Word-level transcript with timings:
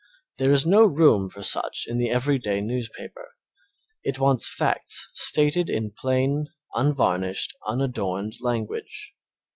There 0.39 0.51
is 0.51 0.65
no 0.65 0.83
room 0.83 1.29
for 1.29 1.43
such 1.43 1.85
in 1.87 1.99
the 1.99 2.09
everyday 2.09 2.59
newspaper. 2.59 3.35
It 4.03 4.17
wants 4.17 4.51
facts 4.51 5.11
stated 5.13 5.69
in 5.69 5.91
plain, 5.95 6.47
unvarnished, 6.73 7.55
unadorned 7.67 8.37
language. 8.41 9.13